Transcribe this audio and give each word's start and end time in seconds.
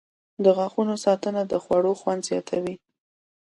•د 0.43 0.45
غاښونو 0.57 0.95
ساتنه 1.05 1.41
د 1.47 1.53
خوړو 1.63 1.91
خوند 2.01 2.21
زیاتوي. 2.29 2.75